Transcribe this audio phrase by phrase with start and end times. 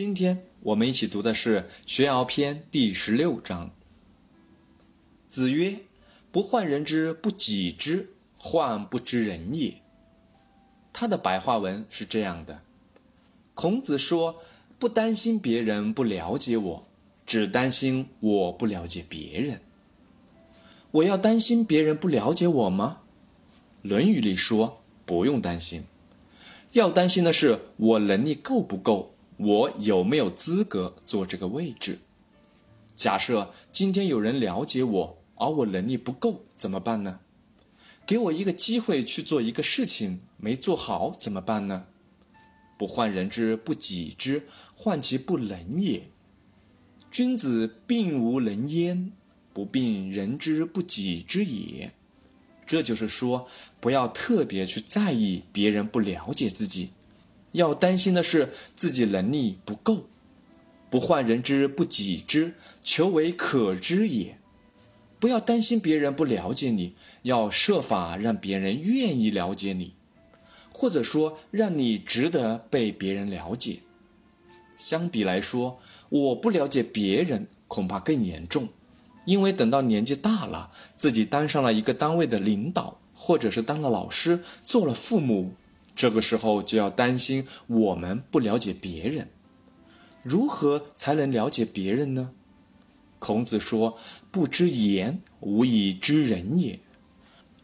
[0.00, 3.70] 今天我们一起读的是《学而篇》第十六章。
[5.28, 5.80] 子曰
[6.32, 9.74] ：“不患人之不己知，患不知人也。”
[10.94, 12.62] 他的白话文是这样的：
[13.52, 14.40] 孔子说，
[14.78, 16.88] 不担心别人不了解我，
[17.26, 19.60] 只担心我不了解别人。
[20.92, 23.02] 我要担心别人不了解我吗？
[23.86, 25.84] 《论语》里说，不用担心。
[26.72, 29.14] 要担心的是我能力够不够。
[29.42, 32.00] 我有没有资格坐这个位置？
[32.94, 37.20] 假设今天有人了解我，而我能力不够，怎么办呢？
[38.04, 41.86] 给我一个机会去做一个事情，没做好怎么办呢？
[42.76, 46.10] 不患人之不己知，患其不能也。
[47.10, 49.10] 君子病无能焉，
[49.54, 51.94] 不病人之不己知也。
[52.66, 53.48] 这就是说，
[53.80, 56.90] 不要特别去在意别人不了解自己。
[57.52, 60.06] 要担心的是自己能力不够，
[60.88, 64.38] 不患人之不己知，求为可知也。
[65.18, 69.92] 不要担心别人不了解你，要设法让别人愿意了解你，
[70.72, 73.80] 或者说让你值得被别人了解。
[74.76, 78.68] 相比来说，我不了解别人恐怕更严重，
[79.26, 85.52] 因为等到年纪大了，自己当上了一个单位的领导，或者是当了老师，做了父母。
[86.00, 89.28] 这个时候就要担心我们不了解别人，
[90.22, 92.30] 如何才能了解别人呢？
[93.18, 93.98] 孔子说
[94.32, 96.80] ：“不知言，无以知人也。”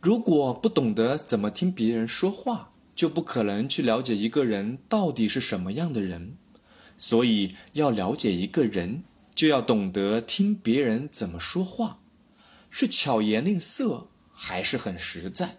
[0.00, 6.38] 如果不懂得怎么听别人说话，就不可能去了解一个人到底是什么样的人。
[6.96, 9.02] 所以，要了解一个人，
[9.34, 11.98] 就要懂得听别人怎么说话，
[12.70, 15.58] 是巧言令色，还是很实在。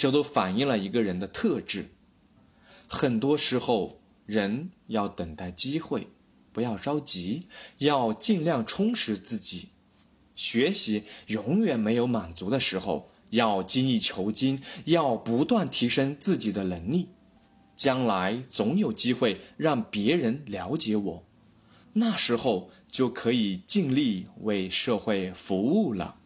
[0.00, 1.90] 这都反映了一个人的特质。
[2.88, 6.08] 很多时候，人要等待机会，
[6.54, 9.68] 不要着急，要尽量充实自己。
[10.34, 17.10] 学习永远没有满足的时候，要精益求精，要不断提升自己的能力。
[17.76, 21.24] 将来总有机会让别人了解我，
[21.92, 26.19] 那时候就可以尽力为社会服务了。